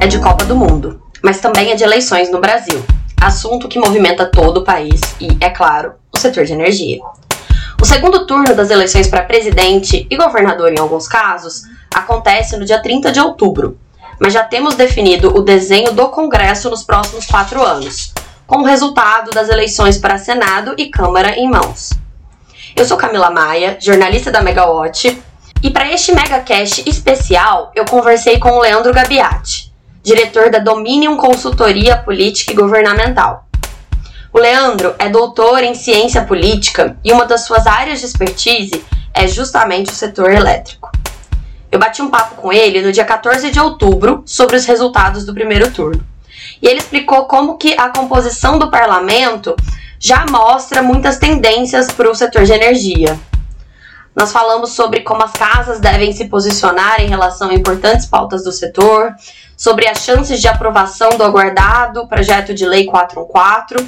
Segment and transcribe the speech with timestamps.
[0.00, 2.84] é de Copa do Mundo, mas também é de eleições no Brasil,
[3.20, 7.00] assunto que movimenta todo o país e, é claro, o setor de energia.
[7.82, 11.62] O segundo turno das eleições para presidente e governador, em alguns casos,
[11.92, 13.76] acontece no dia 30 de outubro,
[14.20, 18.12] mas já temos definido o desenho do Congresso nos próximos quatro anos,
[18.46, 21.90] com o resultado das eleições para Senado e Câmara em mãos.
[22.76, 25.20] Eu sou Camila Maia, jornalista da Megawatt,
[25.60, 29.67] e para este MegaCast especial eu conversei com o Leandro Gabiati,
[30.08, 33.46] diretor da Dominion Consultoria Política e Governamental.
[34.32, 39.28] O Leandro é doutor em ciência política e uma das suas áreas de expertise é
[39.28, 40.90] justamente o setor elétrico.
[41.70, 45.34] Eu bati um papo com ele no dia 14 de outubro sobre os resultados do
[45.34, 46.02] primeiro turno.
[46.62, 49.54] E ele explicou como que a composição do parlamento
[50.00, 53.18] já mostra muitas tendências para o setor de energia.
[54.16, 58.50] Nós falamos sobre como as casas devem se posicionar em relação a importantes pautas do
[58.50, 59.14] setor,
[59.58, 63.84] sobre as chances de aprovação do aguardado projeto de lei 414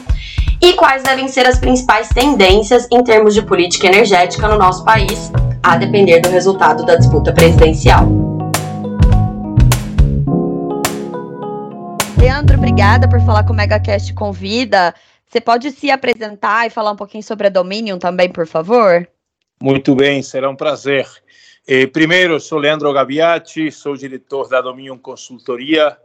[0.60, 5.30] e quais devem ser as principais tendências em termos de política energética no nosso país,
[5.62, 8.04] a depender do resultado da disputa presidencial.
[12.18, 14.92] Leandro, obrigada por falar com o MegaCast Convida.
[15.24, 19.08] Você pode se apresentar e falar um pouquinho sobre a Dominion também, por favor?
[19.62, 21.06] Muito bem, será um prazer.
[21.72, 25.96] Eh, primeiro, sou Leandro Gaviati, sou diretor da Dominion Consultoria,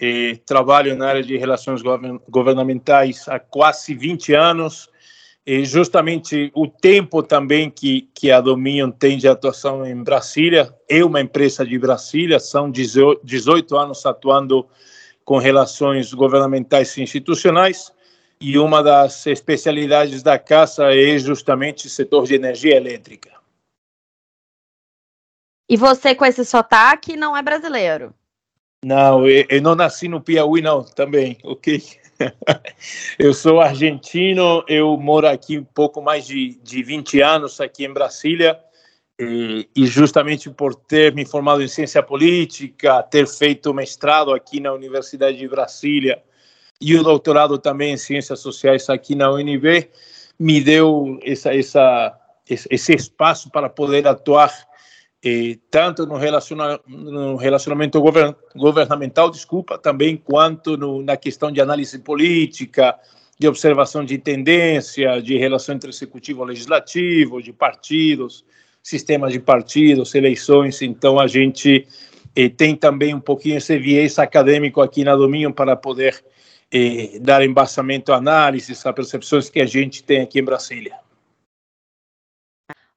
[0.00, 1.82] eh, trabalho na área de relações
[2.26, 4.88] governamentais há quase 20 anos,
[5.44, 11.04] e justamente o tempo também que, que a Dominion tem de atuação em Brasília, é
[11.04, 14.66] uma empresa de Brasília, são 18 anos atuando
[15.26, 17.92] com relações governamentais e institucionais,
[18.40, 23.41] e uma das especialidades da casa é justamente o setor de energia elétrica.
[25.68, 28.14] E você, com esse sotaque, não é brasileiro?
[28.84, 31.80] Não, eu, eu não nasci no Piauí, não, também, ok?
[33.18, 37.92] eu sou argentino, eu moro aqui um pouco mais de, de 20 anos aqui em
[37.92, 38.58] Brasília,
[39.20, 44.72] e, e, justamente por ter me formado em ciência política, ter feito mestrado aqui na
[44.72, 46.20] Universidade de Brasília
[46.80, 49.88] e o doutorado também em ciências sociais aqui na UNB,
[50.38, 52.18] me deu essa, essa,
[52.48, 54.52] esse espaço para poder atuar
[55.70, 61.98] tanto no, relaciona, no relacionamento govern, governamental, desculpa, também quanto no, na questão de análise
[62.00, 62.98] política,
[63.38, 68.44] de observação de tendência, de relação entre executivo e legislativo, de partidos,
[68.82, 70.82] sistemas de partidos, eleições.
[70.82, 71.86] Então, a gente
[72.34, 76.22] eh, tem também um pouquinho esse viés acadêmico aqui na Domínio para poder
[76.72, 80.96] eh, dar embasamento a análises, a percepções que a gente tem aqui em Brasília.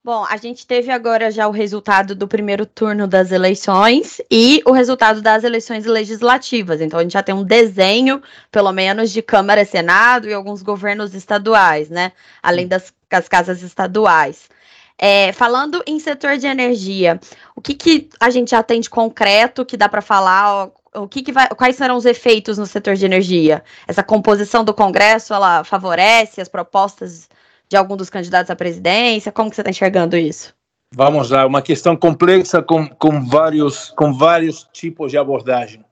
[0.05, 4.71] Bom, a gente teve agora já o resultado do primeiro turno das eleições e o
[4.71, 6.79] resultado das eleições legislativas.
[6.79, 8.21] Então, a gente já tem um desenho,
[8.51, 12.11] pelo menos, de Câmara Senado e alguns governos estaduais, né?
[12.43, 14.47] Além das, das casas estaduais.
[14.95, 17.19] É, falando em setor de energia,
[17.55, 20.69] o que, que a gente já tem de concreto que dá para falar?
[20.93, 23.63] O que, que vai, quais serão os efeitos no setor de energia?
[23.87, 27.27] Essa composição do Congresso, ela favorece as propostas
[27.69, 29.31] de algum dos candidatos à presidência?
[29.31, 30.53] Como que você está enxergando isso?
[30.93, 35.83] Vamos lá, uma questão complexa com, com, vários, com vários tipos de abordagem.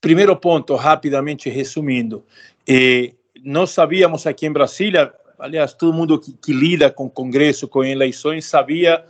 [0.00, 2.24] Primeiro ponto, rapidamente resumindo,
[2.66, 3.12] eh,
[3.44, 8.46] nós sabíamos aqui em Brasília, aliás, todo mundo que, que lida com Congresso, com eleições,
[8.46, 9.04] sabia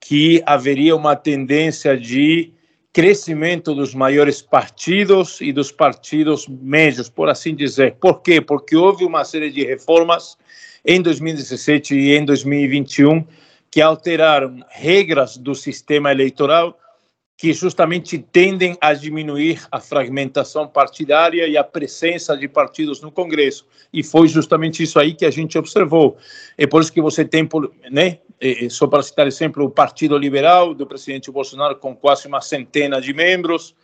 [0.00, 2.52] que haveria uma tendência de
[2.92, 7.96] crescimento dos maiores partidos e dos partidos médios, por assim dizer.
[8.00, 8.40] Por quê?
[8.40, 10.36] Porque houve uma série de reformas
[10.90, 13.22] em 2017 e em 2021
[13.70, 16.78] que alteraram regras do sistema eleitoral
[17.36, 23.66] que justamente tendem a diminuir a fragmentação partidária e a presença de partidos no Congresso.
[23.92, 26.16] E foi justamente isso aí que a gente observou.
[26.56, 27.46] É por isso que você tem,
[27.92, 28.18] né,
[28.70, 33.12] só para citar exemplo, o Partido Liberal do presidente Bolsonaro com quase uma centena de
[33.12, 33.74] membros,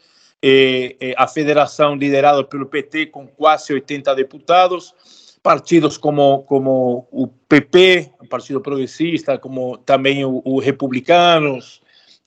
[1.16, 4.94] a federação liderada pelo PT com quase 80 deputados,
[5.44, 11.82] partidos como, como o PP, o Partido Progressista, como também o, o Republicanos,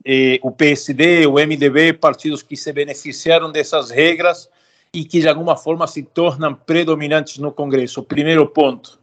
[0.06, 4.48] eh, o PSD, o MDB, partidos que se beneficiaram dessas regras
[4.94, 8.04] e que de alguma forma se tornam predominantes no Congresso.
[8.04, 9.00] Primeiro ponto,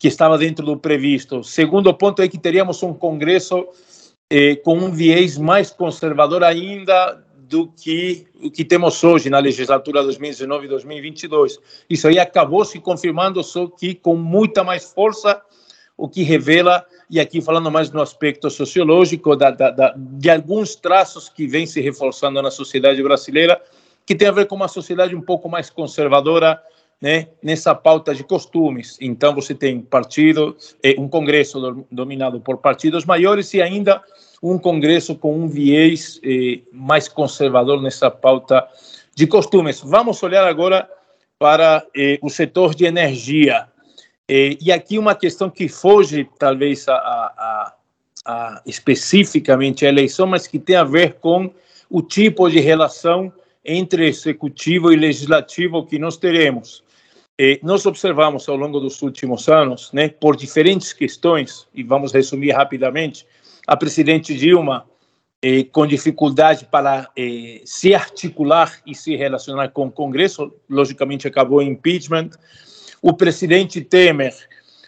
[0.00, 1.44] que estava dentro do previsto.
[1.44, 3.68] Segundo ponto é que teríamos um Congresso
[4.28, 10.02] eh, com um viés mais conservador ainda do que o que temos hoje na legislatura
[10.02, 11.58] 2019 e 2022.
[11.88, 15.38] Isso aí acabou se confirmando, só que com muita mais força,
[15.94, 20.74] o que revela, e aqui falando mais no aspecto sociológico, da, da, da, de alguns
[20.74, 23.60] traços que vêm se reforçando na sociedade brasileira,
[24.06, 26.58] que tem a ver com uma sociedade um pouco mais conservadora,
[27.02, 28.96] né, nessa pauta de costumes.
[29.00, 30.56] Então, você tem partido,
[30.96, 34.00] um congresso dominado por partidos maiores e ainda
[34.40, 38.64] um congresso com um viés eh, mais conservador nessa pauta
[39.16, 39.80] de costumes.
[39.80, 40.88] Vamos olhar agora
[41.40, 43.66] para eh, o setor de energia.
[44.28, 47.74] E aqui uma questão que foge, talvez, a, a,
[48.24, 51.52] a, especificamente à eleição, mas que tem a ver com
[51.90, 53.30] o tipo de relação
[53.62, 56.82] entre executivo e legislativo que nós teremos.
[57.62, 63.26] Nós observamos ao longo dos últimos anos, né, por diferentes questões, e vamos resumir rapidamente,
[63.66, 64.86] a presidente Dilma
[65.44, 71.60] eh, com dificuldade para eh, se articular e se relacionar com o Congresso, logicamente acabou
[71.60, 72.30] em impeachment.
[73.00, 74.32] O presidente Temer,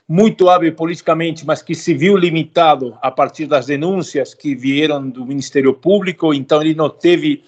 [0.06, 5.26] muito hábil politicamente, mas que se viu limitado a partir das denúncias que vieram do
[5.26, 7.42] Ministério Público, então ele não teve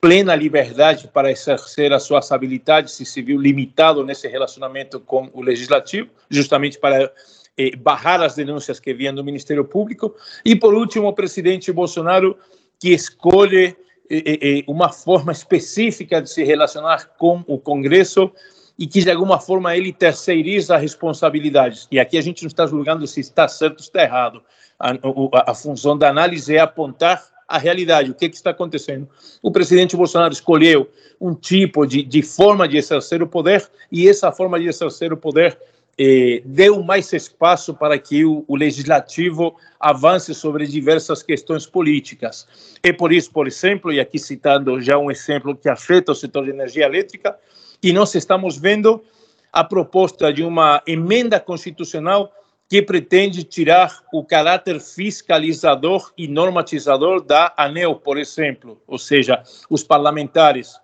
[0.00, 5.42] plena liberdade para exercer as suas habilidades e se viu limitado nesse relacionamento com o
[5.42, 7.12] legislativo, justamente para
[7.56, 10.14] eh, barrar as denúncias que vinham do Ministério Público.
[10.44, 12.38] E, por último, o presidente Bolsonaro,
[12.78, 13.76] que escolhe
[14.08, 18.32] eh, eh, eh uma forma específica de se relacionar com o Congresso
[18.78, 21.86] e que, de alguma forma, ele terceiriza responsabilidades.
[21.92, 24.42] E aqui a gente não está julgando se está certo ou está errado.
[24.78, 29.08] A, a, a função da análise é apontar a realidade, o que, que, está acontecendo.
[29.42, 30.88] O presidente Bolsonaro escolheu
[31.20, 35.16] um tipo de, de forma de exercer o poder e essa forma de exercer o
[35.16, 35.58] poder
[35.98, 42.46] eh, deu mais espaço para que o, o, legislativo avance sobre diversas questões políticas.
[42.84, 46.44] É por isso, por exemplo, e aqui citando já um exemplo que afeta o setor
[46.44, 47.36] de energia elétrica,
[47.82, 49.02] que nós estamos vendo
[49.52, 52.32] a proposta de uma emenda constitucional
[52.70, 59.82] que pretende tirar o caráter fiscalizador e normatizador da ANEL, por exemplo, ou seja, os
[59.82, 60.78] parlamentares,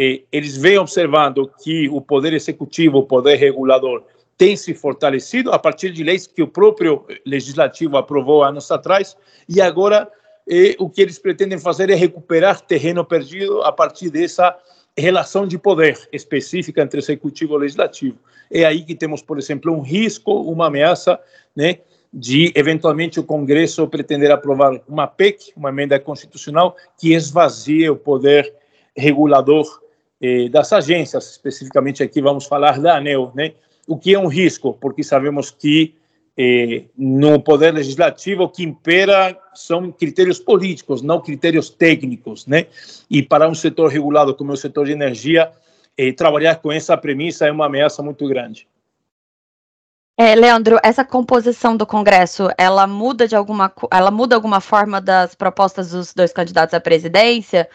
[0.00, 4.02] eh, eles vêm observando que o poder executivo, o poder regulador,
[4.38, 9.14] tem se fortalecido a partir de leis que o próprio legislativo aprovou anos atrás,
[9.46, 10.10] e agora
[10.48, 14.56] eh, o que eles pretendem fazer é recuperar terreno perdido a partir dessa
[14.96, 18.18] relação de poder específica entre executivo e legislativo.
[18.50, 21.20] É aí que temos, por exemplo, um risco, uma ameaça,
[21.54, 21.78] né,
[22.12, 28.54] de eventualmente o Congresso pretender aprovar uma PEC, uma emenda constitucional, que esvazie o poder
[28.96, 29.82] regulador
[30.20, 33.52] eh, das agências, especificamente aqui vamos falar da ANEL, né?
[33.86, 35.94] O que é um risco, porque sabemos que
[36.96, 42.66] no poder legislativo o que impera são critérios políticos, não critérios técnicos, né?
[43.08, 45.50] E para um setor regulado como o setor de energia,
[45.96, 48.68] eh, trabalhar com essa premissa é uma ameaça muito grande.
[50.18, 55.34] É, Leandro, essa composição do Congresso, ela muda de alguma, ela muda alguma forma das
[55.34, 57.68] propostas dos dois candidatos à presidência?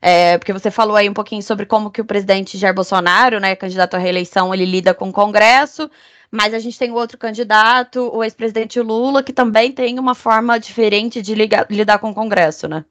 [0.00, 3.54] É, porque você falou aí um pouquinho sobre como que o presidente Jair Bolsonaro, né,
[3.54, 5.90] candidato à reeleição, ele lida com o Congresso,
[6.32, 10.58] mas a gente tem o outro candidato, o ex-presidente Lula, que também tem uma forma
[10.58, 12.86] diferente de ligar, lidar com o Congresso, né?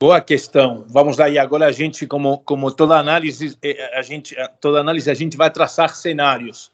[0.00, 0.84] Boa questão.
[0.88, 5.10] Vamos lá e agora a gente, como como toda análise, eh, a gente toda análise
[5.10, 6.70] a gente vai traçar cenários.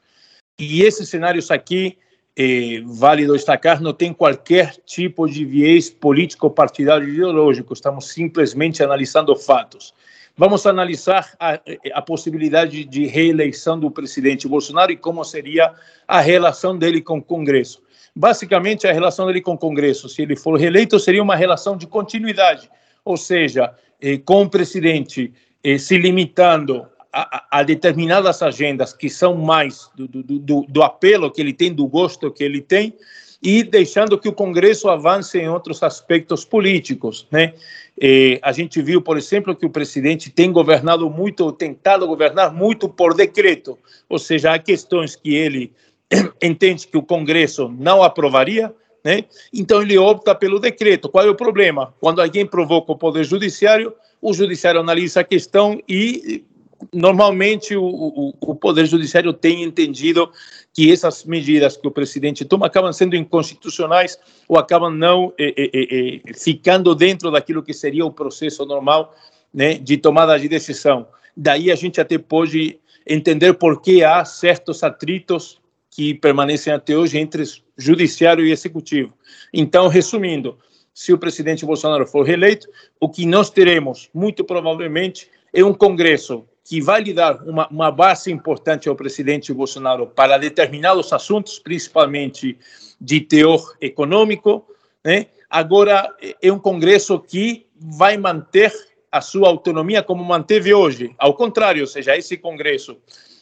[0.59, 1.97] E esses cenários aqui,
[2.37, 7.73] eh, vale destacar, não tem qualquer tipo de viés político, partidário, ideológico.
[7.73, 9.95] Estamos simplesmente analisando fatos.
[10.41, 11.61] Vamos analisar a,
[11.93, 15.71] a, possibilidade de reeleição do presidente Bolsonaro e como seria
[16.09, 17.83] a relação dele com o Congresso.
[18.17, 21.87] Basicamente, a relação dele com o Congresso, se ele for reeleito, seria uma relação de
[21.87, 22.71] continuidade,
[23.05, 25.31] ou seja, eh, com o presidente
[25.63, 31.31] eh, se limitando a, a, determinadas agendas que são mais do, do, do, do apelo
[31.31, 32.95] que ele tem, do gosto que ele tem,
[33.43, 37.55] e deixando que o Congresso avance em outros aspectos políticos, né?
[38.01, 42.89] Eh, a gente viu, por exemplo, que o presidente tem governado muito, tentado governar muito
[42.89, 43.79] por decreto,
[44.09, 45.73] ou seja, há questões que ele
[46.43, 49.25] entende que o Congresso não aprovaria, né?
[49.53, 51.09] Então ele opta pelo decreto.
[51.09, 51.95] Qual é o problema?
[51.99, 56.45] Quando alguém provoca o poder judiciário, o judiciário analisa a questão e
[56.93, 60.31] normalmente o, o, o, Poder Judiciário tem entendido
[60.73, 64.19] que essas medidas que o presidente toma acabam sendo inconstitucionais
[64.49, 69.15] ou acabam não eh, eh, eh, ficando dentro daquilo que seria o processo normal
[69.53, 71.07] né, de tomada de decisão.
[71.37, 75.61] Daí a gente até pode entender por que há certos atritos
[75.91, 77.43] que permanecem até hoje entre
[77.77, 79.13] judiciário e executivo.
[79.53, 80.57] Então, resumindo,
[80.95, 82.69] se o presidente Bolsonaro for reeleito,
[83.01, 87.91] o que nós teremos, muito provavelmente, é um Congresso que vai lhe dar uma, uma
[87.91, 92.57] base importante ao presidente Bolsonaro para determinados assuntos, principalmente
[93.01, 94.65] de teor econômico.
[95.05, 95.27] Né?
[95.51, 98.73] Agora, é um Congresso que vai manter
[99.11, 101.13] a sua autonomia como manteve hoje.
[101.19, 102.97] Ao contrário, ou seja, esse Congresso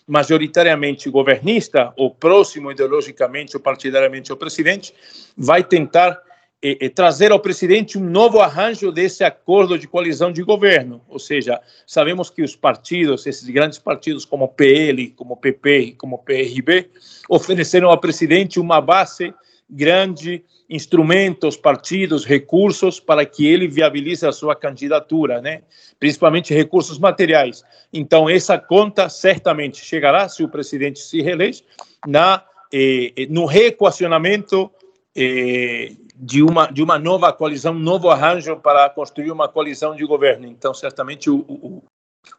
[0.06, 4.94] majoritariamente governista, ou próximo ideologicamente ou partidariamente ao presidente,
[5.36, 6.18] vai tentar
[6.62, 11.00] eh, trazer ao presidente um novo arranjo desse acordo de coalizão de governo.
[11.08, 16.90] Ou seja, sabemos que os partidos, esses grandes partidos como PL, como PP, como PRB,
[17.28, 19.32] ofereceram ao presidente uma base
[19.70, 25.62] grande instrumentos, partidos, recursos para que ele viabilize a sua candidatura, né?
[25.98, 27.64] principalmente recursos materiais.
[27.92, 31.64] Então, essa conta certamente chegará, se o presidente se reelege,
[32.06, 34.70] na, eh, eh, no reequacionamento
[35.16, 40.04] eh, de, uma, de uma nova coalizão, um novo arranjo para construir uma coalizão de
[40.04, 40.46] governo.
[40.46, 41.82] Então, certamente, o, o,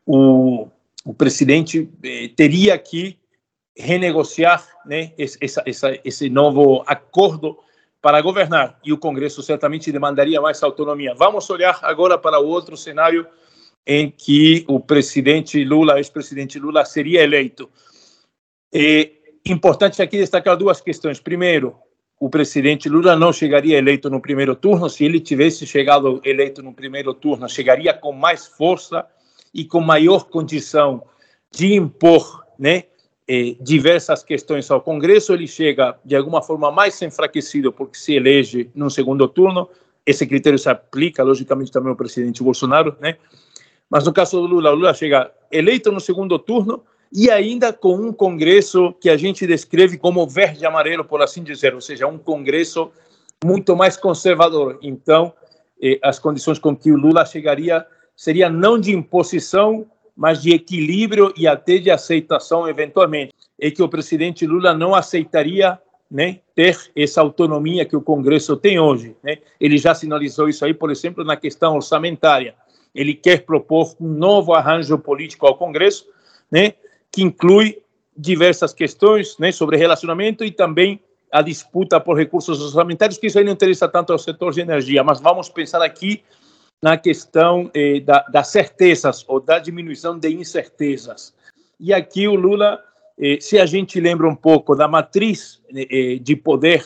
[0.05, 0.67] o,
[1.05, 3.17] o presidente eh, teria que
[3.77, 7.57] renegociar né, esse, essa, esse novo acordo
[8.01, 11.13] para governar e o Congresso certamente demandaria mais autonomia.
[11.15, 13.25] Vamos olhar agora para outro cenário
[13.87, 17.69] em que o presidente Lula, ex-presidente Lula, seria eleito.
[18.73, 19.09] É
[19.45, 21.19] importante aqui destacar duas questões.
[21.19, 21.75] Primeiro,
[22.19, 24.89] o presidente Lula não chegaria eleito no primeiro turno.
[24.89, 29.05] Se ele tivesse chegado eleito no primeiro turno, chegaria com mais força
[29.53, 31.01] e com maior condição
[31.49, 32.83] de impor né,
[33.25, 38.69] eh, diversas questões ao Congresso, ele chega de alguma forma mais enfraquecido porque se elege
[38.75, 39.69] no segundo turno.
[40.05, 43.15] Esse critério se aplica, logicamente, também ao presidente Bolsonaro, né?
[43.89, 48.13] Mas no caso do Lula, Lula chega eleito no segundo turno e ainda com um
[48.13, 52.91] Congresso que a gente descreve como verde amarelo, por assim dizer, ou seja, um Congresso
[53.43, 54.77] muito mais conservador.
[54.81, 55.33] Então,
[55.81, 57.85] eh, as condições com que o Lula chegaria
[58.15, 63.33] seria não de imposição, mas de equilíbrio e até de aceitação, eventualmente.
[63.59, 65.79] É que o presidente Lula não aceitaria
[66.11, 69.15] né, ter essa autonomia que o Congresso tem hoje.
[69.23, 69.37] Né?
[69.59, 72.55] Ele já sinalizou isso aí, por exemplo, na questão orçamentária.
[72.93, 76.05] Ele quer propor um novo arranjo político ao Congresso,
[76.51, 76.73] né,
[77.11, 77.81] que inclui
[78.15, 80.99] diversas questões né, sobre relacionamento e também
[81.31, 85.03] a disputa por recursos orçamentários, que isso aí não interessa tanto ao setor de energia,
[85.03, 86.23] mas vamos pensar aqui
[86.81, 91.33] na questão eh, da, das certezas ou da diminuição de incertezas.
[91.79, 92.81] E aqui o Lula,
[93.19, 96.85] eh, se a gente lembra um pouco da matriz eh, de poder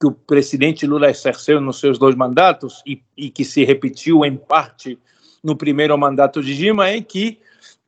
[0.00, 4.36] que o presidente Lula exerceu nos seus dois mandatos e, e, que se repetiu em
[4.36, 4.98] parte
[5.42, 7.38] no primeiro mandato de Dilma, é que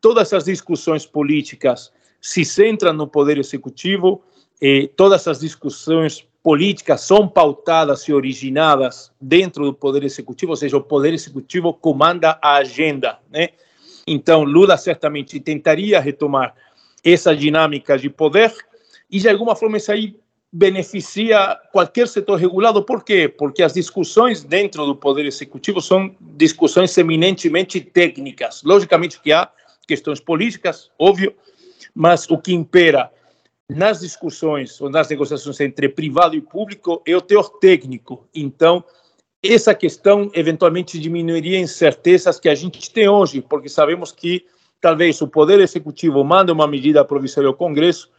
[0.00, 4.22] todas as discussões políticas se centram no poder executivo,
[4.60, 10.76] e todas as discussões políticas são pautadas e originadas dentro do Poder Executivo, ou seja,
[10.76, 13.50] o Poder Executivo comanda a agenda, né?
[14.06, 16.54] Então, Lula certamente tentaria retomar
[17.04, 18.52] essa dinâmica de poder
[19.10, 20.16] e, de alguma forma, isso aí
[20.50, 22.82] beneficia qualquer setor regulado.
[22.82, 23.28] Por quê?
[23.28, 28.62] Porque as discussões dentro do Poder Executivo são discussões eminentemente técnicas.
[28.62, 29.50] Logicamente que há
[29.88, 31.34] questões políticas, óbvio,
[31.94, 33.10] mas o que impera
[33.68, 38.26] nas discussões ou nas negociações entre privado e público é o teor técnico.
[38.34, 38.84] Então,
[39.42, 44.44] essa questão eventualmente diminuiria incertezas que a gente tem hoje, porque sabemos que
[44.80, 48.10] talvez o Poder Executivo manda uma medida provisória ao Congresso,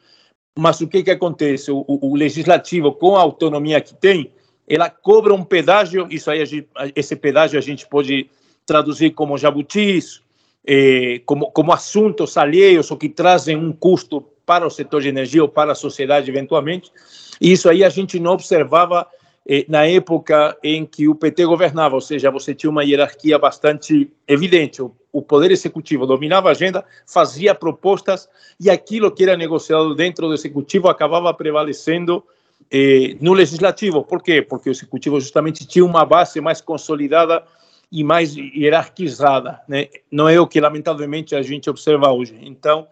[0.58, 1.72] mas o que, que acontece?
[1.72, 4.32] O, o, o Legislativo, com a autonomia que tem,
[4.68, 6.44] ela cobra um pedágio, isso aí,
[6.96, 8.30] esse pedágio a gente pode
[8.66, 10.22] traduzir como jabutis,
[10.72, 15.42] eh, como, como assuntos alheios ou que trazem um custo para o setor de energia
[15.42, 16.92] ou para a sociedade, eventualmente.
[17.42, 19.08] E isso aí a gente não observava
[19.48, 24.12] eh, na época em que o PT governava, ou seja, você tinha uma hierarquia bastante
[24.28, 24.80] evidente.
[24.80, 30.28] O, o Poder Executivo dominava a agenda, fazia propostas e aquilo que era negociado dentro
[30.28, 32.24] do Executivo acabava prevalecendo
[32.70, 34.04] eh, no Legislativo.
[34.04, 34.44] Por quê?
[34.44, 37.44] Porque o Executivo justamente tinha uma base mais consolidada
[37.92, 39.88] e mais hierarquizada, né?
[40.12, 42.38] Não é o que lamentavelmente a gente observa hoje.
[42.42, 42.88] Então,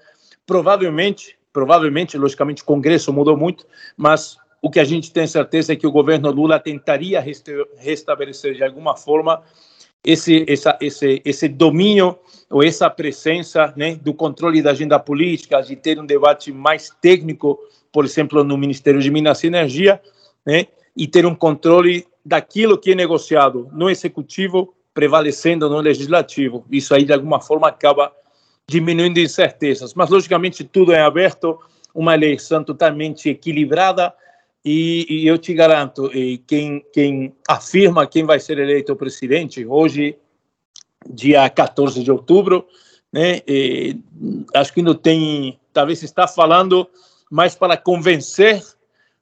[0.46, 3.66] provavelmente Provavelmente, logicamente, o Congresso mudou muito,
[3.98, 7.20] mas o que a gente tem certeza é que o governo Lula tentaria
[7.78, 9.42] restabelecer de alguma forma
[10.06, 12.16] esse, essa, esse, esse domínio
[12.48, 17.58] ou essa presença né, do controle da agenda política, de ter um debate mais técnico,
[17.92, 20.00] por exemplo, no Ministério de Minas e Energia,
[20.46, 26.66] né, e ter um controle daquilo que é negociado no executivo, prevalecendo no legislativo.
[26.72, 28.12] Isso aí, de alguma forma, acaba
[28.68, 29.94] diminuindo incertezas.
[29.94, 31.60] Mas, logicamente, tudo é aberto,
[31.94, 34.12] uma eleição totalmente equilibrada,
[34.66, 36.10] e, e eu te garanto,
[36.48, 40.18] quem, quem afirma quem vai ser eleito presidente, hoje,
[41.08, 42.66] dia 14 de outubro,
[43.14, 43.42] né,
[44.56, 46.90] acho que não tem, talvez está falando
[47.30, 48.64] mais para convencer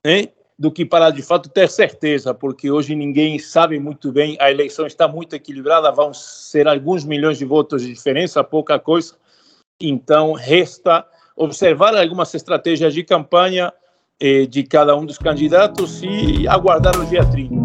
[0.06, 4.50] né, do que para de fato ter certeza, porque hoje ninguém sabe muito bem, a
[4.50, 9.16] eleição está muito equilibrada, vão ser alguns milhões de votos de diferença, pouca coisa.
[9.80, 13.74] Então, resta observar algumas estratégias de campanha
[14.20, 17.65] eh, de cada um dos candidatos e aguardar o dia 30.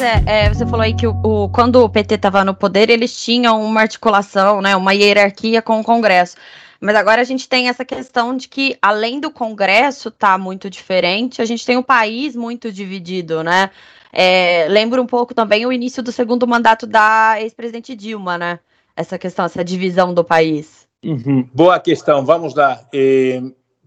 [0.00, 3.20] É, é, você falou aí que o, o quando o PT estava no poder, eles
[3.20, 6.36] tinham uma articulação, né, uma hierarquia com o Congresso.
[6.80, 11.42] Mas agora a gente tem essa questão de que, além do Congresso tá muito diferente,
[11.42, 13.70] a gente tem o país muito dividido, né?
[14.12, 18.60] É, lembro um pouco também o início do segundo mandato da ex-presidente Dilma, né?
[18.94, 20.86] Essa questão, essa divisão do país.
[21.04, 21.48] Uhum.
[21.52, 22.80] Boa questão, vamos lá.
[22.94, 23.42] É,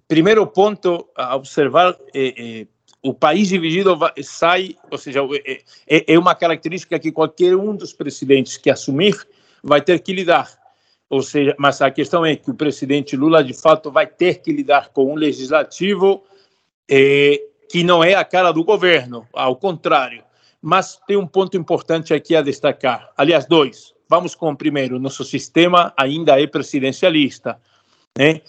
[0.07, 2.67] primeiro ponto a observar: é, é
[3.03, 7.93] o país dividido sai, ou seja, é, é, é uma característica que qualquer um dos
[7.93, 9.27] presidentes que assumir
[9.63, 10.49] vai ter que lidar.
[11.09, 14.51] Ou seja, mas a questão é que o presidente Lula, de fato, vai ter que
[14.51, 16.23] lidar com um legislativo
[16.89, 20.23] é, que não é a cara do governo, ao contrário.
[20.61, 23.09] Mas tem um ponto importante aqui a destacar.
[23.17, 23.93] Aliás, dois.
[24.07, 24.99] Vamos com o primeiro.
[24.99, 27.59] Nosso sistema ainda é presidencialista,
[28.17, 28.41] né?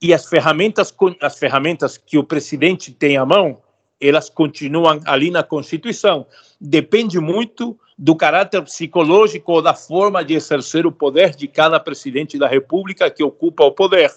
[0.00, 3.60] E as ferramentas, as ferramentas que o presidente tem à mão,
[4.00, 6.26] elas continuam ali na Constituição.
[6.60, 12.38] Depende muito do caráter psicológico ou da forma de exercer o poder de cada presidente
[12.38, 14.10] da República que ocupa o poder.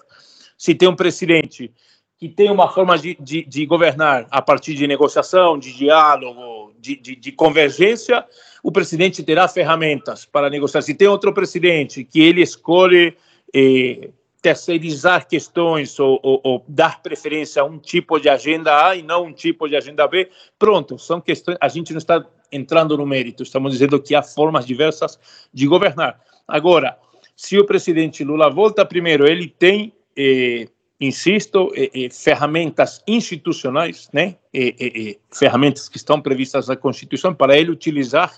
[0.57, 1.71] Se tem um presidente
[2.17, 6.95] que tem uma forma de, de, de, governar a partir de negociação, de diálogo, de,
[6.95, 8.23] de, convergência,
[8.63, 10.81] o presidente terá ferramentas para negociar.
[10.81, 13.17] Se tem outro presidente que ele escolhe
[13.53, 14.09] eh,
[14.43, 19.27] terceirizar questões ou, ou, ou, dar preferência a um tipo de agenda A e não
[19.27, 21.57] um tipo de agenda B, pronto, são questões.
[21.61, 25.17] A gente não está entrando no mérito, estamos dizendo que há formas diversas
[25.53, 26.19] de governar.
[26.45, 26.97] Agora,
[27.35, 30.67] se o presidente Lula volta primeiro, ele tem eh,
[30.99, 37.71] insisto, eh, eh, ferramentas institucionais, né, eh, ferramentas que estão previstas na Constituição para ele
[37.71, 38.31] utilizar,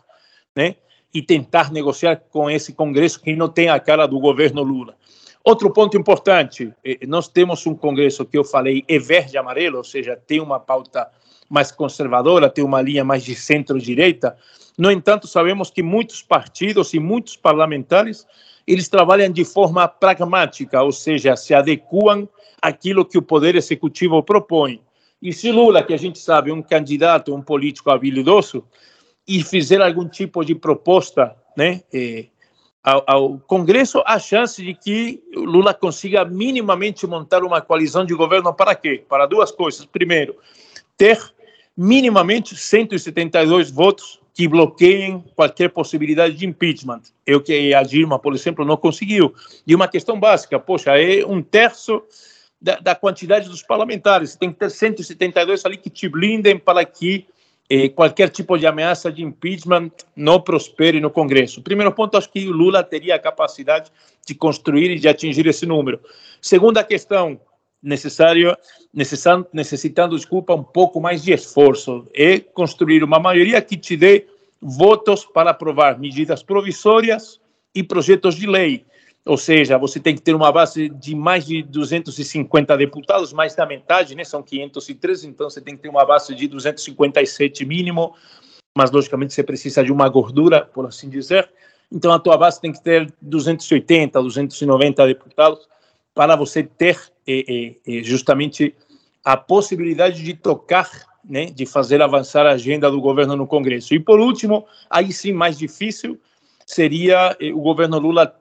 [0.55, 0.75] né,
[1.13, 4.97] e tentar negociar com esse Congresso que não tem a cara do governo Lula.
[5.45, 6.73] Outro ponto importante,
[7.07, 11.07] nós temos um Congresso que eu falei é verde amarelo, ou seja, tem uma pauta
[11.47, 14.35] mais conservadora, tem uma linha mais de centro-direita.
[14.75, 18.25] No entanto, sabemos que muitos partidos e muitos parlamentares
[18.65, 22.27] eles trabalham de forma pragmática, ou seja, se adequam
[22.59, 24.81] àquilo que o Poder Executivo propõe.
[25.21, 28.65] E se Lula, que a gente sabe, é um candidato, um político habilidoso,
[29.27, 32.25] e fizer algum tipo de proposta né, eh,
[32.85, 38.53] ao, ao, Congresso, há chance de que Lula consiga minimamente montar uma coalizão de governo
[38.53, 39.03] para quê?
[39.09, 39.85] Para duas coisas.
[39.85, 40.35] Primeiro,
[40.95, 41.19] ter
[41.75, 47.01] minimamente 172 votos que bloqueiem qualquer possibilidade de impeachment.
[47.25, 49.33] É o que a Dilma, por exemplo, não conseguiu.
[49.65, 52.03] E uma questão básica, poxa, é um terço
[52.61, 54.35] da, da quantidade dos parlamentares.
[54.35, 57.25] Tem que ter 172 ali que te blindem para que
[57.69, 61.61] eh, qualquer tipo de ameaça de impeachment não prospere no Congresso.
[61.61, 63.91] Primeiro ponto, acho que o Lula teria a capacidade
[64.25, 65.99] de construir e de atingir esse número.
[66.41, 67.39] Segunda questão,
[67.81, 68.55] necessário,
[69.53, 72.07] necessitando, desculpa, um pouco mais de esforço.
[72.13, 74.27] É construir uma maioria que te dê
[74.61, 77.39] votos para aprovar medidas provisórias
[77.73, 78.85] e projetos de lei.
[79.27, 83.65] Ou seja, você tem que ter uma base de mais de 250 deputados, mais da
[83.65, 84.23] metade, né?
[84.23, 88.13] São 513, então você tem que ter uma base de 257 mínimo,
[88.77, 91.49] mas logicamente você precisa de uma gordura, por assim dizer.
[91.91, 95.67] Então a tua base tem que ter 280, 290 deputados
[96.13, 98.75] para você ter é, é, justamente
[99.23, 100.87] a possibilidade de tocar,
[101.27, 103.95] né, de fazer avançar a agenda do governo no Congresso.
[103.95, 106.19] E por último, aí sim mais difícil
[106.63, 108.35] seria o governo Lula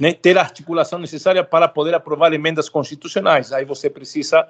[0.00, 3.52] né, ter a articulação necessária para poder aprovar emendas constitucionais.
[3.52, 4.46] Aí você precisa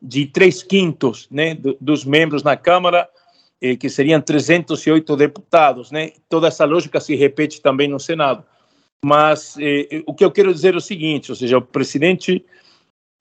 [0.00, 3.08] de três quintos né, dos membros na Câmara,
[3.80, 5.90] que seriam 308 deputados.
[5.90, 6.12] Né?
[6.28, 8.44] Toda essa lógica se repete também no Senado.
[9.04, 12.44] Mas eh, o que eu quero dizer é o seguinte: ou seja, o presidente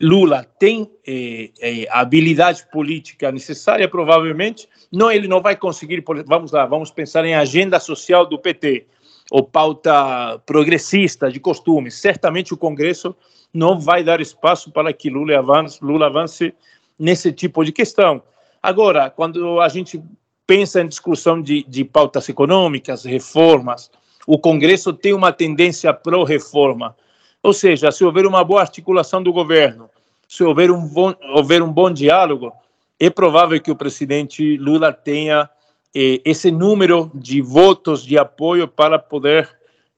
[0.02, 4.68] Lula tem eh, eh, habilidade política necessária, provavelmente.
[4.92, 6.04] Não, ele não vai conseguir.
[6.26, 8.88] Vamos lá, vamos pensar em agenda social do PT
[9.32, 11.96] ou pauta progressista de costumes.
[11.96, 13.16] Certamente o Congresso
[13.54, 16.54] não vai dar espaço para que Lula avance, Lula avance
[16.98, 18.22] nesse tipo de questão.
[18.62, 20.02] Agora, quando a gente
[20.46, 23.90] pensa em discussão de, de pautas econômicas, reformas,
[24.28, 26.96] o Congresso tem uma tendência pró-reforma.
[27.42, 29.90] Ou seja, se houver uma boa articulação do governo,
[30.28, 32.52] se houver um bom, houver um bom diálogo,
[33.00, 35.50] é provável que o presidente Lula tenha
[35.96, 39.50] eh, esse número de votos de apoio para poder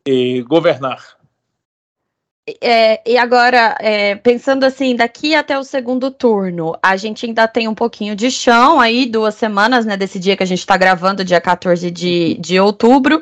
[0.08, 1.18] eh, governar.
[2.62, 7.68] É, e agora, é, pensando assim, daqui até o segundo turno, a gente ainda tem
[7.68, 11.26] um pouquinho de chão aí, duas semanas, né, desse dia que a gente está gravando,
[11.26, 13.22] dia 14 de, de outubro.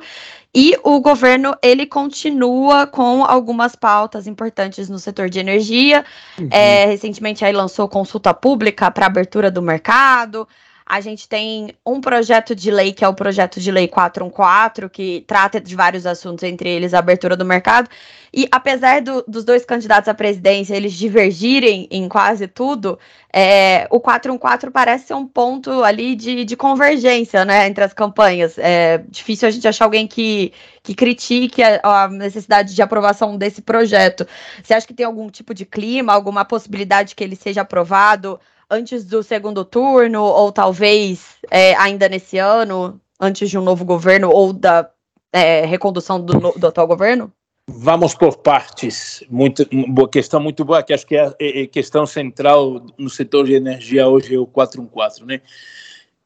[0.53, 6.05] E o governo, ele continua com algumas pautas importantes no setor de energia.
[6.39, 6.47] Uhum.
[6.51, 10.47] É, recentemente aí lançou consulta pública para abertura do mercado.
[10.87, 15.23] A gente tem um projeto de lei, que é o projeto de lei 414, que
[15.25, 17.89] trata de vários assuntos, entre eles a abertura do mercado.
[18.31, 22.99] E apesar do, dos dois candidatos à presidência eles divergirem em quase tudo,
[23.33, 28.55] é, o 414 parece ser um ponto ali de, de convergência né, entre as campanhas.
[28.59, 33.61] É difícil a gente achar alguém que, que critique a, a necessidade de aprovação desse
[33.61, 34.27] projeto.
[34.61, 38.39] Você acha que tem algum tipo de clima, alguma possibilidade que ele seja aprovado?
[38.69, 44.29] Antes do segundo turno, ou talvez é, ainda nesse ano, antes de um novo governo
[44.29, 44.89] ou da
[45.31, 47.31] é, recondução do, do, atual governo?
[47.67, 49.23] Vamos por partes.
[49.29, 53.09] Muito, boa questão muito boa, que acho que é a é, é questão central no
[53.09, 55.41] setor de energia hoje é o 414, né?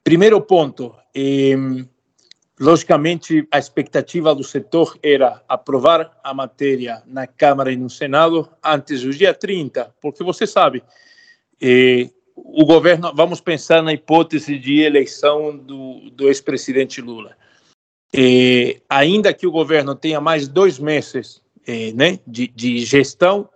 [0.03, 1.55] Primeiro ponto, é,
[2.59, 9.01] logicamente a expectativa do setor era aprovar a matéria na Câmara e no Senado antes
[9.01, 10.83] do dia 30, porque você sabe,
[11.61, 12.09] é,
[12.45, 17.35] o governo, vamos pensar na hipótese de eleição do, do ex-presidente Lula.
[18.13, 23.47] E, ainda que o governo tenha mais dois meses eh, né, de, de gestão,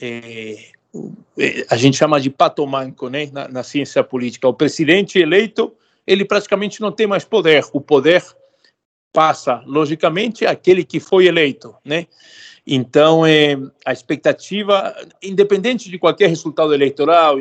[0.00, 0.70] eh,
[1.68, 4.48] a gente chama de patomanco né, na, na, ciência política.
[4.48, 5.74] O presidente eleito,
[6.06, 7.64] ele praticamente não tem mais poder.
[7.72, 8.24] O poder
[9.12, 11.74] passa, logicamente, àquele que foi eleito.
[11.84, 12.06] Né?
[12.70, 17.36] Então, é, a expectativa, independente de qualquer resultado eleitoral,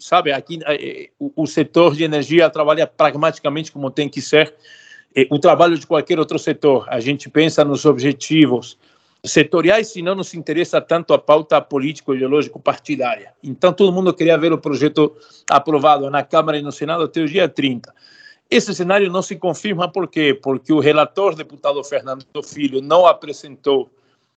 [0.00, 4.52] sabe, aqui é, o, o, setor de energia trabalha pragmaticamente como tem que ser
[5.14, 6.86] é, o trabalho de qualquer outro setor.
[6.88, 8.76] A gente pensa nos objetivos
[9.24, 13.32] setoriais e não nos interessa tanto a pauta político-ideológico-partidária.
[13.44, 15.16] Então, todo mundo queria ver o projeto
[15.48, 17.94] aprovado na Câmara e no Senado até o dia 30.
[18.50, 20.34] Esse cenário não se confirma por quê?
[20.34, 23.88] Porque o relator, deputado Fernando Filho, não apresentou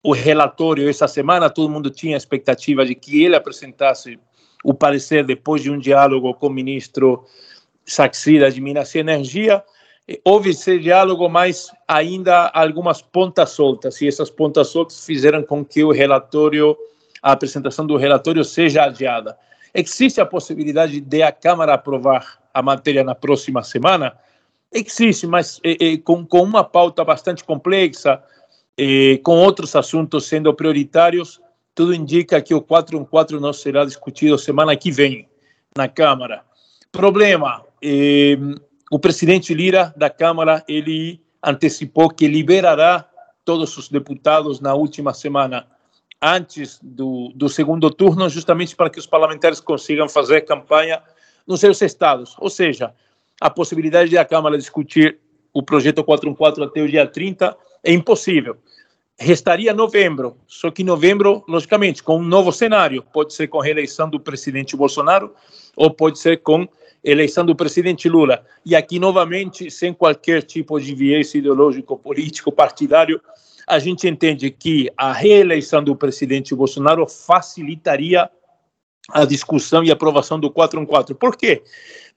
[0.04, 4.20] o relatório essa semana, todo mundo tinha a expectativa de que ele apresentasse
[4.62, 7.24] o parecer depois de um diálogo com o ministro
[7.86, 9.64] Saxida de Minas e Energia.
[10.22, 15.82] Houve esse diálogo, mas ainda algumas pontas soltas, e essas pontas soltas fizeram com que
[15.82, 16.76] o relatório,
[17.22, 19.34] a apresentação do relatório seja adiada.
[19.72, 24.14] Existe a possibilidade de a Câmara aprovar a matéria na próxima semana?
[24.70, 28.22] Existe, mas é, é, com, com uma pauta bastante complexa,
[28.76, 31.40] eh, com outros assuntos sendo prioritários,
[31.74, 35.28] tudo indica que o 414 não será discutido semana que vem
[35.76, 36.44] na Câmara.
[36.92, 38.36] Problema, eh,
[38.90, 43.08] o presidente Lira da Câmara, ele antecipou que liberará
[43.44, 45.66] todos os deputados na última semana,
[46.22, 51.02] antes do, do segundo turno, justamente para que os parlamentares consigam fazer campanha
[51.46, 52.34] nos seus estados.
[52.38, 52.94] Ou seja,
[53.40, 55.18] a possibilidade de a Câmara discutir
[55.52, 58.56] o projeto 414 até o dia 30 é impossível.
[59.16, 63.02] Restaria novembro, só que novembro, logicamente, com um novo cenário.
[63.12, 65.32] Pode ser com reeleição do presidente Bolsonaro
[65.76, 66.66] ou pode ser com
[67.04, 68.44] eleição do presidente Lula.
[68.64, 73.20] E aqui, novamente, sem qualquer tipo de viés ideológico, político, partidário,
[73.66, 78.28] a gente entende que a reeleição do presidente Bolsonaro facilitaria
[79.10, 81.14] a discussão e aprovação do 414.
[81.14, 81.62] Por quê?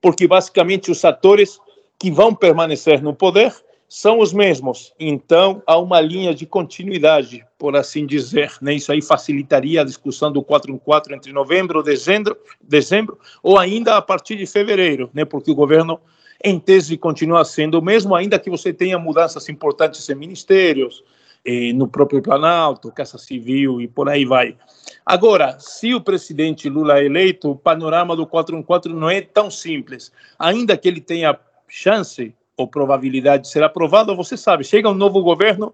[0.01, 1.59] Porque, basicamente, os atores
[1.99, 3.53] que vão permanecer no poder
[3.87, 4.93] são os mesmos.
[4.99, 8.51] Então, há uma linha de continuidade, por assim dizer.
[8.61, 8.75] Né?
[8.75, 14.35] Isso aí facilitaria a discussão do 414 entre novembro, dezembro, dezembro ou ainda a partir
[14.35, 15.23] de fevereiro, né?
[15.23, 15.99] porque o governo,
[16.43, 21.03] em tese, continua sendo o mesmo, ainda que você tenha mudanças importantes em ministérios,
[21.45, 24.57] eh, no próprio Planalto, Casa Civil e por aí vai.
[25.05, 30.11] Agora, se o presidente Lula é eleito, o panorama do 414 não é tão simples.
[30.37, 35.21] Ainda que ele tenha chance ou probabilidade de ser aprovado, você sabe, chega um novo
[35.21, 35.73] governo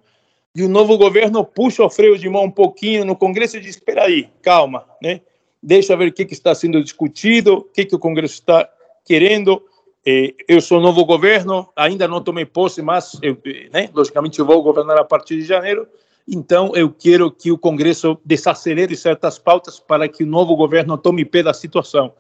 [0.56, 3.72] e o novo governo puxa o freio de mão um pouquinho no Congresso e diz,
[3.72, 5.22] espera aí, calma, né?
[5.62, 8.70] Deixa ver o que, que está sendo discutido, o que, que o Congresso está
[9.06, 9.64] querendo.
[10.06, 13.38] Eh, eu sou novo governo, ainda não tomei posse, mas, eu,
[13.72, 15.88] né, logicamente, eu vou governar a partir de janeiro.
[16.28, 21.26] Então, eu quero que o Congresso desacelere certas pautas para que o novo governo tome
[21.26, 22.14] pé da situação.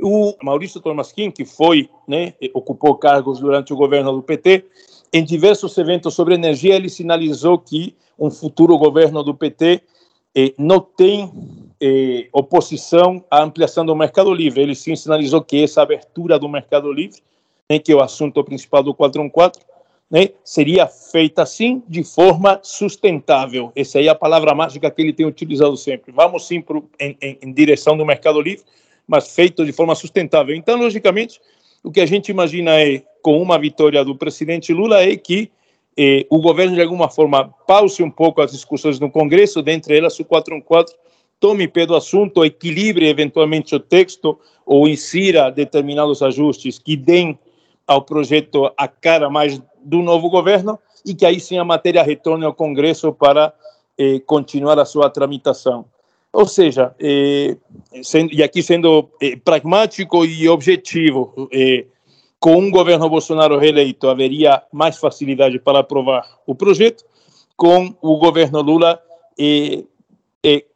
[0.00, 4.64] O Maurício Tomasquim, que foi, né, ocupou cargos durante o governo do PT,
[5.12, 9.82] em diversos eventos sobre energia, ele sinalizou que um futuro governo do PT
[10.34, 11.32] eh, não tem
[11.80, 14.62] eh, oposição à ampliação do mercado livre.
[14.62, 17.20] Ele sim sinalizou que essa abertura do mercado livre,
[17.70, 19.60] né, que é o assunto principal do 414,
[20.10, 23.72] né, seria feita assim de forma sustentável.
[23.74, 26.12] Essa aí é a palavra mágica que ele tem utilizado sempre.
[26.12, 28.64] Vamos sim pro, em, em, em direção do mercado livre,
[29.08, 30.54] mas feito de forma sustentável.
[30.54, 31.40] Então, logicamente,
[31.82, 35.50] o que a gente imagina é, com uma vitória do presidente Lula, é que
[35.96, 40.16] eh, o governo, de alguma forma, pause um pouco as discussões no Congresso, dentre elas
[40.20, 40.94] o 414,
[41.40, 47.36] tome pé do assunto, equilibre eventualmente o texto ou insira determinados ajustes que deem
[47.86, 52.44] ao projeto a cara mais do novo governo e que aí sim a matéria retorne
[52.44, 53.52] ao Congresso para
[53.96, 55.84] eh, continuar a sua tramitação.
[56.32, 56.94] Ou seja,
[58.02, 61.86] sendo, e aqui sendo eh, pragmático e objetivo, eh,
[62.38, 67.04] com um governo Bolsonaro reeleito haveria mais facilidade para aprovar o projeto,
[67.56, 69.00] com o governo Lula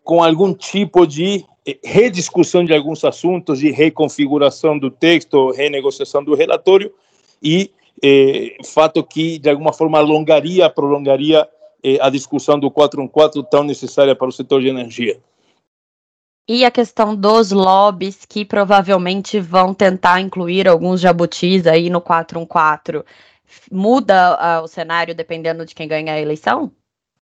[0.03, 1.45] com algum tipo de
[1.85, 6.93] rediscussão de alguns assuntos, de reconfiguração do texto, renegociação do relatório,
[7.41, 7.71] e
[8.65, 11.49] fato que, de alguma forma, alongaria, prolongaria
[12.01, 15.21] a discussão do 414 tão necessária para o setor de energia.
[16.49, 23.05] E a questão dos lobbies, que provavelmente vão tentar incluir alguns jabutis aí no 414,
[23.71, 26.73] muda uh, o cenário dependendo de quem ganha a eleição?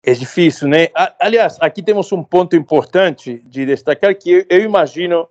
[0.02, 0.88] É difícil, né?
[1.18, 5.26] Aliás, aqui temos um ponto importante de destacar que eu imagino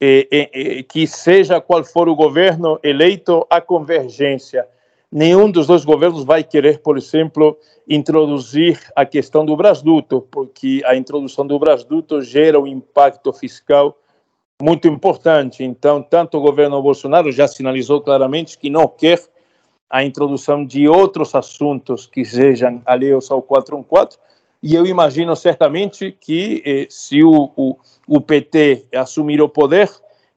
[0.00, 4.66] eh, eh, eh, que seja qual for o governo eleito, a convergência.
[5.16, 7.56] Nenhum dos dois governos vai querer, por exemplo,
[7.88, 13.96] introduzir a questão do brasduto, porque a introdução do brasduto gera um impacto fiscal
[14.60, 15.62] muito importante.
[15.62, 19.20] Então, tanto o governo Bolsonaro já sinalizou claramente que não quer
[19.88, 24.18] a introdução de outros assuntos que sejam alheios ao 414,
[24.60, 27.76] e eu imagino certamente que eh, se o, o,
[28.08, 29.88] o, PT assumir o poder,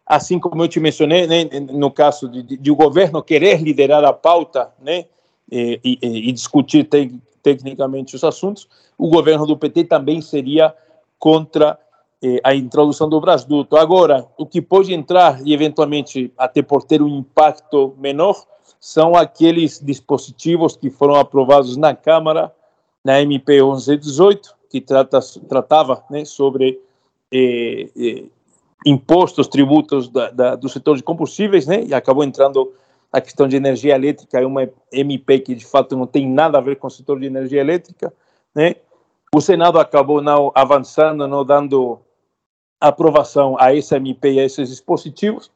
[0.08, 4.04] assim como eu te mencionei, né, no caso de, de, de, o governo querer liderar
[4.06, 5.06] a pauta né,
[5.52, 8.68] e, e, e discutir te, tecnicamente os assuntos,
[8.98, 10.74] o governo do PT também seria
[11.20, 11.78] contra
[12.22, 13.78] eh, a introdução do Brasduto.
[13.78, 18.36] Agora, o que pode entrar e eventualmente até por ter um impacto menor
[18.80, 22.52] são aqueles dispositivos que foram aprovados na Câmara,
[23.04, 26.82] na MP 1118, que trata, tratava né, sobre
[27.32, 28.24] eh, eh,
[28.86, 32.72] impostos, tributos da, da, do setor de combustíveis, né, e acabou entrando
[33.12, 36.62] a questão de energia elétrica, é uma MP que de fato não tem nada a
[36.62, 38.14] ver com o setor de energia elétrica,
[38.54, 38.76] né?
[39.34, 42.00] O Senado acabou não avançando, não dando
[42.80, 45.52] aprovação a essa MP e a esses dispositivos,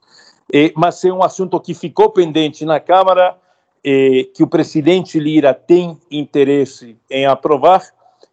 [0.54, 3.38] eh, mas é um assunto que ficou pendente na Câmara,
[3.84, 7.82] eh, que o presidente Lira tem interesse em aprovar,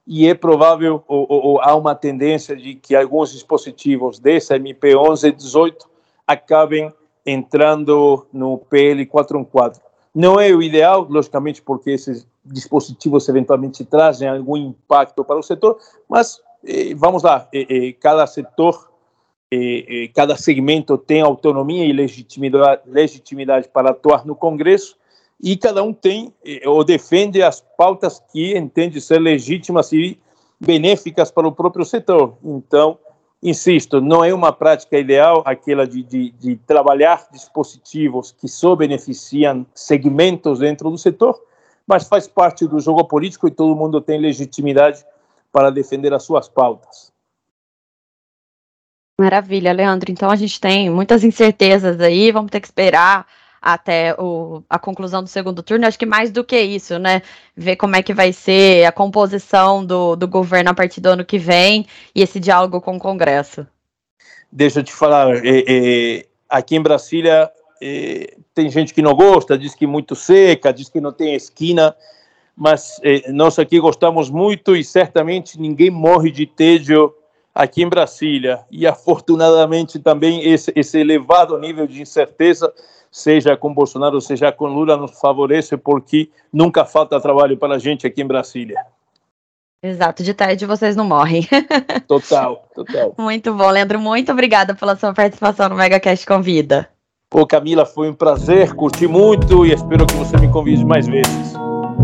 [0.09, 4.95] e é provável, ou, ou, ou, há uma tendência de que alguns dispositivos dessa MP
[4.95, 5.87] 1118
[6.27, 6.91] acabem
[7.27, 9.83] entrando no PL 414.
[10.15, 15.77] Não é o ideal, logicamente, porque esses dispositivos eventualmente trazem algum impacto para o setor,
[16.09, 18.89] mas eh, vamos lá, eh, eh, cada setor
[19.51, 24.97] eh, eh, cada segmento tem autonomia e legitimidade, legitimidade para atuar no Congresso
[25.41, 26.33] e cada um tem
[26.67, 30.19] ou defende as pautas que entende ser legítimas e
[30.61, 32.37] benéficas para o próprio setor.
[32.43, 32.99] Então,
[33.43, 39.65] insisto, não é uma prática ideal aquela de, de, de trabalhar dispositivos que só beneficiam
[39.75, 41.41] segmentos dentro do setor,
[41.87, 45.05] mas faz parte do jogo político e todo mundo tem legitimidade
[45.53, 47.13] para defender as suas pautas.
[49.21, 50.11] Maravilha, Leandro.
[50.11, 53.27] Então a gente tem muitas incertezas aí, vamos ter que esperar
[53.61, 55.87] até o, a conclusão do segundo turno.
[55.87, 57.23] Acho que mais do que isso, né?
[57.57, 61.25] Ver como é que vai ser a composição do, do governo a partir do ano
[61.25, 63.67] que vem e esse diálogo com o Congresso.
[64.51, 67.51] Deixa eu te falar, é, é, aqui em Brasília
[67.83, 71.35] é, tem gente que não gosta, diz que é muito seca, diz que não tem
[71.35, 71.95] esquina,
[72.57, 77.15] mas nós aqui gostamos muito e certamente ninguém morre de tédio
[77.55, 78.61] aqui em Brasília.
[78.71, 82.73] E afortunadamente também esse, esse elevado nível de incerteza,
[83.11, 88.07] seja com Bolsonaro, seja com Lula, nos favorece porque nunca falta trabalho para a gente
[88.07, 88.85] aqui em Brasília.
[89.83, 91.47] Exato, de tarde vocês não morrem.
[92.09, 93.15] Total, total.
[93.17, 93.99] Muito bom, Leandro.
[94.01, 96.89] Muito obrigada pela sua participação no MegaCast Convida.
[97.31, 101.55] Pô, Camila, foi um prazer, curti muito e espero que você me convide mais vezes.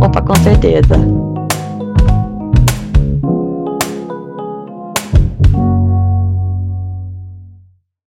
[0.00, 0.94] Opa, com certeza.